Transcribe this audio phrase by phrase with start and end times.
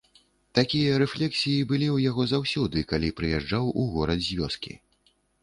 [0.59, 4.73] Такія рэфлексіі былі ў яго заўсёды, калі прыязджаў у горад з вёскі.